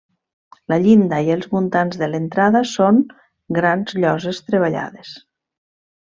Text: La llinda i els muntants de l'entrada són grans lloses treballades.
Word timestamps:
La 0.71 0.77
llinda 0.85 1.19
i 1.27 1.29
els 1.33 1.47
muntants 1.51 1.99
de 2.03 2.07
l'entrada 2.13 2.63
són 2.71 2.99
grans 3.59 3.93
lloses 4.01 4.41
treballades. 4.49 5.15